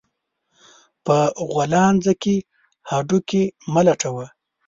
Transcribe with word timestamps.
په 1.05 1.17
غولانځه 1.49 2.13
کې 2.23 2.35
هډو 2.89 3.19
کى 3.29 3.43
مه 3.73 3.81
لټوه 3.87 4.27